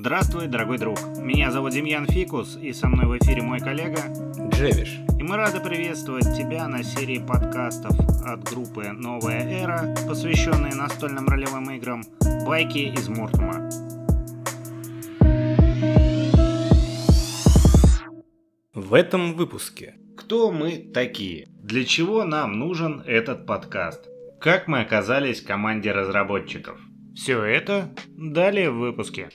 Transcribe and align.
Здравствуй, 0.00 0.46
дорогой 0.46 0.78
друг. 0.78 0.98
Меня 1.18 1.50
зовут 1.50 1.72
Демьян 1.72 2.06
Фикус, 2.06 2.56
и 2.56 2.72
со 2.72 2.88
мной 2.88 3.04
в 3.04 3.22
эфире 3.22 3.42
мой 3.42 3.60
коллега 3.60 4.00
Джевиш. 4.48 4.98
И 5.18 5.22
мы 5.22 5.36
рады 5.36 5.60
приветствовать 5.60 6.24
тебя 6.38 6.66
на 6.68 6.82
серии 6.82 7.18
подкастов 7.18 8.00
от 8.24 8.42
группы 8.44 8.88
«Новая 8.92 9.42
эра», 9.42 9.94
посвященные 10.08 10.74
настольным 10.74 11.28
ролевым 11.28 11.70
играм 11.72 12.02
«Байки 12.46 12.78
из 12.78 13.10
Мортума». 13.10 13.68
В 18.72 18.94
этом 18.94 19.34
выпуске. 19.34 19.96
Кто 20.16 20.50
мы 20.50 20.78
такие? 20.78 21.48
Для 21.62 21.84
чего 21.84 22.24
нам 22.24 22.58
нужен 22.58 23.02
этот 23.04 23.44
подкаст? 23.44 24.08
Как 24.40 24.66
мы 24.66 24.80
оказались 24.80 25.42
в 25.42 25.46
команде 25.46 25.92
разработчиков? 25.92 26.80
Все 27.14 27.44
это 27.44 27.94
далее 28.16 28.70
в 28.70 28.78
выпуске. 28.78 29.28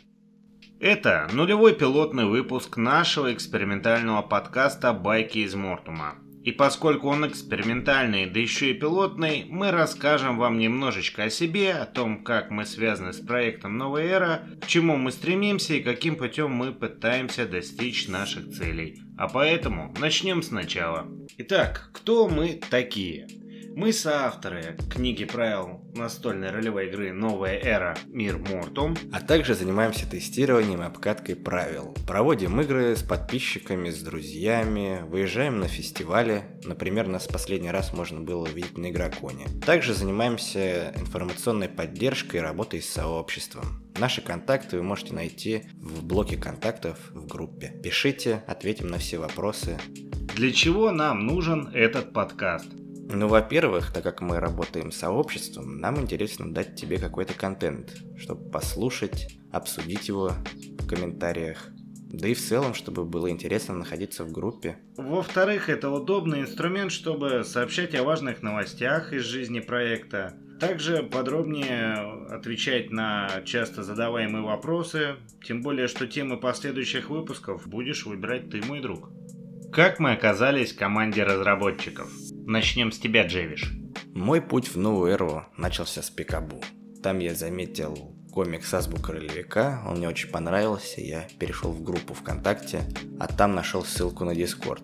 Это 0.86 1.28
нулевой 1.34 1.74
пилотный 1.74 2.26
выпуск 2.26 2.78
нашего 2.78 3.34
экспериментального 3.34 4.22
подкаста 4.22 4.94
«Байки 4.94 5.40
из 5.40 5.56
Мортума». 5.56 6.14
И 6.44 6.52
поскольку 6.52 7.08
он 7.08 7.26
экспериментальный, 7.26 8.28
да 8.28 8.40
еще 8.40 8.70
и 8.70 8.76
пилотный, 8.76 9.48
мы 9.50 9.72
расскажем 9.72 10.38
вам 10.38 10.60
немножечко 10.60 11.24
о 11.24 11.32
себе, 11.32 11.72
о 11.72 11.88
том, 11.88 12.24
как 12.24 12.52
мы 12.52 12.68
связаны 12.68 13.14
с 13.14 13.20
проектом 13.20 13.80
«Новая 13.80 14.06
эра», 14.06 14.48
к 14.62 14.68
чему 14.68 14.96
мы 14.96 15.12
стремимся 15.12 15.74
и 15.74 15.82
каким 15.82 16.18
путем 16.18 16.52
мы 16.52 16.72
пытаемся 16.72 17.48
достичь 17.48 18.08
наших 18.08 18.52
целей. 18.52 19.02
А 19.18 19.28
поэтому 19.28 19.92
начнем 20.00 20.44
сначала. 20.44 21.08
Итак, 21.40 21.90
кто 21.94 22.28
мы 22.28 22.62
такие? 22.70 23.28
Мы 23.76 23.92
соавторы 23.92 24.78
книги 24.90 25.26
правил 25.26 25.82
настольной 25.94 26.50
ролевой 26.50 26.88
игры 26.88 27.12
«Новая 27.12 27.60
эра. 27.60 27.98
Мир 28.08 28.38
Мортум», 28.38 28.96
а 29.12 29.20
также 29.20 29.54
занимаемся 29.54 30.10
тестированием 30.10 30.82
и 30.82 30.86
обкаткой 30.86 31.36
правил. 31.36 31.94
Проводим 32.08 32.62
игры 32.62 32.96
с 32.96 33.04
подписчиками, 33.04 33.90
с 33.90 34.02
друзьями, 34.02 35.02
выезжаем 35.10 35.60
на 35.60 35.68
фестивали. 35.68 36.44
Например, 36.64 37.08
нас 37.08 37.28
последний 37.28 37.70
раз 37.70 37.92
можно 37.92 38.22
было 38.22 38.44
увидеть 38.44 38.78
на 38.78 38.92
Игроконе. 38.92 39.48
Также 39.66 39.94
занимаемся 39.94 40.94
информационной 40.96 41.68
поддержкой 41.68 42.38
и 42.38 42.44
работой 42.44 42.82
с 42.82 42.88
сообществом. 42.88 43.84
Наши 44.00 44.22
контакты 44.22 44.78
вы 44.78 44.84
можете 44.84 45.14
найти 45.14 45.64
в 45.82 46.06
блоке 46.06 46.38
контактов 46.38 46.98
в 47.12 47.28
группе. 47.28 47.74
Пишите, 47.84 48.42
ответим 48.48 48.88
на 48.88 49.00
все 49.00 49.18
вопросы. 49.18 49.78
Для 50.34 50.54
чего 50.54 50.92
нам 50.92 51.26
нужен 51.26 51.72
этот 51.74 52.14
подкаст? 52.14 52.68
Ну, 53.08 53.28
во-первых, 53.28 53.94
так 53.94 54.04
как 54.04 54.22
мы 54.22 54.40
работаем 54.40 54.92
сообществом, 54.92 55.78
нам 55.78 56.00
интересно 56.00 56.52
дать 56.52 56.76
тебе 56.76 56.98
какой-то 56.98 57.34
контент, 57.34 57.94
чтобы 58.18 58.50
послушать, 58.50 59.38
обсудить 59.52 60.08
его 60.08 60.32
в 60.80 60.88
комментариях. 60.88 61.70
Да 62.10 62.28
и 62.28 62.34
в 62.34 62.42
целом, 62.42 62.74
чтобы 62.74 63.06
было 63.06 63.30
интересно 63.30 63.76
находиться 63.76 64.24
в 64.24 64.32
группе. 64.32 64.78
Во-вторых, 64.98 65.70
это 65.70 65.90
удобный 65.90 66.42
инструмент, 66.42 66.92
чтобы 66.92 67.44
сообщать 67.44 67.94
о 67.96 68.04
важных 68.04 68.42
новостях 68.42 69.14
из 69.14 69.24
жизни 69.24 69.60
проекта. 69.60 70.34
Также 70.60 71.04
подробнее 71.04 71.96
отвечать 72.30 72.90
на 72.90 73.42
часто 73.44 73.84
задаваемые 73.84 74.44
вопросы, 74.44 75.16
тем 75.44 75.62
более, 75.62 75.88
что 75.88 76.08
темы 76.08 76.38
последующих 76.38 77.10
выпусков 77.10 77.68
будешь 77.68 78.06
выбирать 78.06 78.50
ты, 78.50 78.62
мой 78.64 78.80
друг. 78.80 79.10
Как 79.72 80.00
мы 80.00 80.14
оказались 80.14 80.72
в 80.72 80.78
команде 80.78 81.24
разработчиков? 81.24 82.10
Начнем 82.48 82.92
с 82.92 83.00
тебя, 83.00 83.26
Джевиш. 83.26 83.74
Мой 84.14 84.40
путь 84.40 84.68
в 84.68 84.78
новую 84.78 85.12
эру 85.12 85.46
начался 85.58 86.04
с 86.04 86.12
Пикабу. 86.12 86.62
Там 87.02 87.18
я 87.18 87.34
заметил 87.34 88.16
комикс 88.32 88.72
Азбука 88.72 89.14
Ролевика, 89.14 89.84
он 89.88 89.98
мне 89.98 90.08
очень 90.08 90.30
понравился, 90.30 91.02
я 91.02 91.28
перешел 91.40 91.72
в 91.72 91.82
группу 91.82 92.14
ВКонтакте, 92.14 92.84
а 93.20 93.26
там 93.26 93.56
нашел 93.56 93.84
ссылку 93.84 94.26
на 94.26 94.36
Дискорд. 94.36 94.84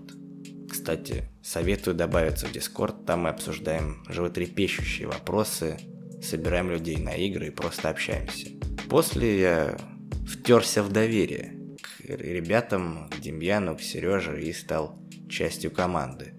Кстати, 0.72 1.26
советую 1.44 1.96
добавиться 1.96 2.48
в 2.48 2.52
Дискорд, 2.52 3.06
там 3.06 3.22
мы 3.22 3.30
обсуждаем 3.30 4.04
животрепещущие 4.10 5.08
вопросы, 5.08 5.78
собираем 6.20 6.72
людей 6.72 6.98
на 6.98 7.14
игры 7.14 7.48
и 7.48 7.52
просто 7.52 7.90
общаемся. 7.90 8.50
После 8.90 9.40
я 9.40 9.78
втерся 10.28 10.82
в 10.82 10.92
доверие 10.92 11.60
ребятам, 12.00 13.08
к 13.12 13.20
Демьяну, 13.20 13.78
к 13.78 13.82
Сереже 13.82 14.42
и 14.42 14.52
стал 14.52 15.00
частью 15.30 15.70
команды. 15.70 16.34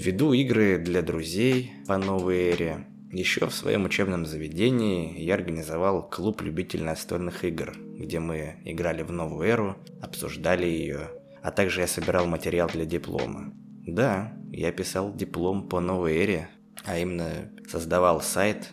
Веду 0.00 0.32
игры 0.32 0.78
для 0.78 1.02
друзей 1.02 1.72
по 1.88 1.98
новой 1.98 2.50
эре. 2.50 2.86
Еще 3.10 3.48
в 3.48 3.52
своем 3.52 3.84
учебном 3.84 4.26
заведении 4.26 5.20
я 5.20 5.34
организовал 5.34 6.08
клуб 6.08 6.40
любителей 6.40 6.84
настольных 6.84 7.42
игр, 7.44 7.76
где 7.98 8.20
мы 8.20 8.58
играли 8.64 9.02
в 9.02 9.10
новую 9.10 9.48
эру, 9.48 9.76
обсуждали 10.00 10.66
ее, 10.66 11.10
а 11.42 11.50
также 11.50 11.80
я 11.80 11.88
собирал 11.88 12.26
материал 12.26 12.68
для 12.72 12.84
диплома. 12.84 13.52
Да, 13.88 14.32
я 14.52 14.70
писал 14.70 15.12
диплом 15.12 15.68
по 15.68 15.80
новой 15.80 16.16
эре, 16.16 16.48
а 16.84 16.96
именно 16.96 17.50
создавал 17.68 18.20
сайт, 18.20 18.70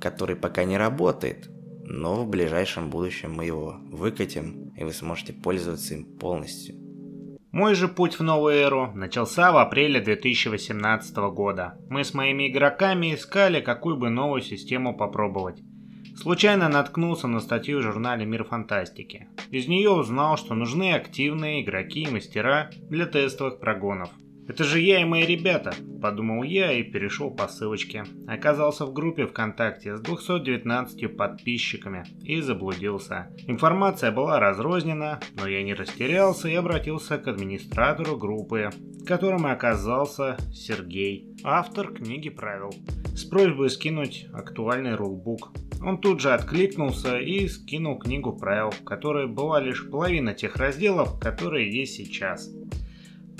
который 0.00 0.36
пока 0.36 0.62
не 0.62 0.78
работает, 0.78 1.50
но 1.82 2.22
в 2.22 2.28
ближайшем 2.28 2.90
будущем 2.90 3.32
мы 3.32 3.44
его 3.44 3.74
выкатим, 3.90 4.72
и 4.76 4.84
вы 4.84 4.92
сможете 4.92 5.32
пользоваться 5.32 5.94
им 5.94 6.04
полностью. 6.04 6.76
Мой 7.52 7.74
же 7.74 7.88
путь 7.88 8.18
в 8.18 8.22
новую 8.22 8.54
эру 8.54 8.92
начался 8.94 9.50
в 9.50 9.58
апреле 9.58 10.00
2018 10.00 11.16
года. 11.34 11.78
Мы 11.88 12.04
с 12.04 12.14
моими 12.14 12.48
игроками 12.48 13.12
искали, 13.12 13.60
какую 13.60 13.96
бы 13.96 14.08
новую 14.08 14.40
систему 14.40 14.96
попробовать. 14.96 15.60
Случайно 16.16 16.68
наткнулся 16.68 17.26
на 17.26 17.40
статью 17.40 17.78
в 17.78 17.82
журнале 17.82 18.24
«Мир 18.24 18.44
фантастики». 18.44 19.26
Из 19.50 19.66
нее 19.66 19.90
узнал, 19.90 20.36
что 20.36 20.54
нужны 20.54 20.92
активные 20.92 21.62
игроки 21.62 22.02
и 22.02 22.10
мастера 22.10 22.70
для 22.88 23.06
тестовых 23.06 23.58
прогонов– 23.58 24.10
это 24.50 24.64
же 24.64 24.80
я 24.80 25.00
и 25.00 25.04
мои 25.04 25.24
ребята, 25.24 25.72
подумал 26.02 26.42
я 26.42 26.72
и 26.72 26.82
перешел 26.82 27.30
по 27.30 27.46
ссылочке. 27.46 28.02
Оказался 28.26 28.84
в 28.84 28.92
группе 28.92 29.24
ВКонтакте 29.24 29.96
с 29.96 30.00
219 30.00 31.16
подписчиками 31.16 32.04
и 32.24 32.40
заблудился. 32.40 33.28
Информация 33.46 34.10
была 34.10 34.40
разрознена, 34.40 35.20
но 35.36 35.46
я 35.46 35.62
не 35.62 35.72
растерялся 35.72 36.48
и 36.48 36.54
обратился 36.56 37.16
к 37.18 37.28
администратору 37.28 38.16
группы, 38.16 38.70
которым 39.06 39.46
оказался 39.46 40.36
Сергей, 40.52 41.28
автор 41.44 41.92
книги 41.92 42.28
правил, 42.28 42.70
с 43.14 43.22
просьбой 43.22 43.70
скинуть 43.70 44.26
актуальный 44.32 44.96
рулбук. 44.96 45.52
Он 45.80 45.98
тут 45.98 46.20
же 46.20 46.34
откликнулся 46.34 47.18
и 47.18 47.46
скинул 47.46 48.00
книгу 48.00 48.32
правил, 48.32 48.72
в 48.72 48.82
которой 48.82 49.28
была 49.28 49.60
лишь 49.60 49.88
половина 49.88 50.34
тех 50.34 50.56
разделов, 50.56 51.20
которые 51.20 51.70
есть 51.72 51.94
сейчас. 51.94 52.50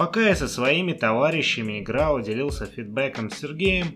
Пока 0.01 0.29
я 0.29 0.35
со 0.35 0.49
своими 0.49 0.95
товарищами 0.95 1.81
играл 1.81 2.23
делился 2.23 2.65
фидбэком 2.65 3.29
с 3.29 3.39
Сергеем, 3.39 3.89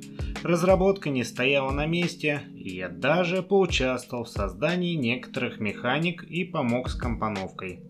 разработка 0.43 1.09
не 1.09 1.25
стояла 1.25 1.71
на 1.71 1.87
месте, 1.87 2.43
и 2.55 2.77
я 2.77 2.91
даже 2.91 3.43
поучаствовал 3.43 4.25
в 4.25 4.29
создании 4.29 4.97
некоторых 4.97 5.61
механик 5.61 6.23
и 6.23 6.45
помог 6.45 6.91
с 6.91 6.95
компоновкой. 6.95 7.81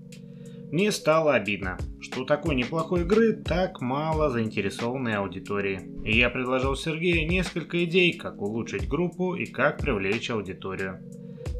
Мне 0.70 0.92
стало 0.92 1.34
обидно, 1.34 1.76
что 2.00 2.20
у 2.22 2.24
такой 2.24 2.54
неплохой 2.54 3.00
игры 3.00 3.32
так 3.32 3.80
мало 3.80 4.30
заинтересованной 4.30 5.16
аудитории. 5.16 5.80
И 6.04 6.16
я 6.16 6.30
предложил 6.30 6.76
Сергею 6.76 7.28
несколько 7.28 7.84
идей, 7.84 8.12
как 8.12 8.40
улучшить 8.40 8.86
группу 8.88 9.34
и 9.34 9.44
как 9.44 9.78
привлечь 9.78 10.30
аудиторию. 10.30 11.00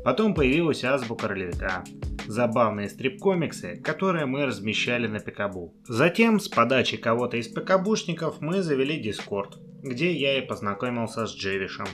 Потом 0.05 0.35
появилась 0.35 0.85
азбука 0.85 1.27
ролевика, 1.27 1.83
забавные 2.27 2.89
стрип-комиксы, 2.89 3.81
которые 3.83 4.27
мы 4.27 4.47
размещали 4.47 5.07
на 5.07 5.21
Пикабу. 5.21 5.75
Затем, 5.87 6.41
с 6.41 6.49
подачи 6.49 6.97
кого-то 6.97 7.37
из 7.37 7.49
пикабушников, 7.49 8.41
мы 8.41 8.63
завели 8.63 9.01
Дискорд, 9.01 9.59
где 9.83 10.13
я 10.13 10.39
и 10.39 10.47
познакомился 10.47 11.27
с 11.27 11.35
Джевишем. 11.35 11.87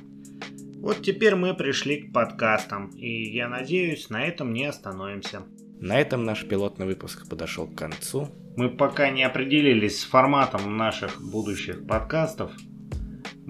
Вот 0.81 1.03
теперь 1.03 1.35
мы 1.35 1.55
пришли 1.55 2.03
к 2.03 2.13
подкастам, 2.13 2.89
и 2.97 3.31
я 3.31 3.49
надеюсь, 3.49 4.09
на 4.09 4.25
этом 4.25 4.53
не 4.55 4.65
остановимся. 4.65 5.43
На 5.79 6.01
этом 6.01 6.25
наш 6.25 6.47
пилотный 6.47 6.87
выпуск 6.87 7.29
подошел 7.29 7.67
к 7.67 7.75
концу. 7.75 8.29
Мы 8.57 8.69
пока 8.69 9.11
не 9.11 9.23
определились 9.23 10.01
с 10.01 10.05
форматом 10.05 10.77
наших 10.77 11.21
будущих 11.21 11.87
подкастов, 11.87 12.53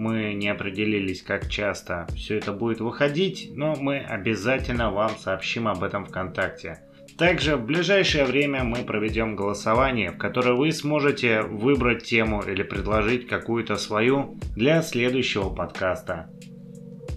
мы 0.01 0.33
не 0.33 0.49
определились, 0.49 1.23
как 1.23 1.49
часто 1.49 2.07
все 2.17 2.39
это 2.39 2.53
будет 2.53 2.81
выходить, 2.81 3.51
но 3.55 3.77
мы 3.77 3.99
обязательно 3.99 4.91
вам 4.91 5.11
сообщим 5.19 5.69
об 5.69 5.85
этом 5.85 6.07
ВКонтакте. 6.07 6.81
Также 7.19 7.57
в 7.57 7.67
ближайшее 7.67 8.25
время 8.25 8.65
мы 8.65 8.79
проведем 8.79 9.37
голосование, 9.37 10.11
в 10.11 10.17
которое 10.17 10.55
вы 10.55 10.73
сможете 10.73 11.43
выбрать 11.43 12.05
тему 12.05 12.43
или 12.43 12.63
предложить 12.63 13.29
какую-то 13.29 13.77
свою 13.77 14.39
для 14.57 14.81
следующего 14.81 15.51
подкаста. 15.51 16.31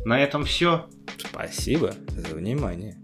На 0.04 0.20
этом 0.22 0.44
все. 0.44 0.88
Спасибо 1.18 1.94
за 2.10 2.36
внимание. 2.36 3.03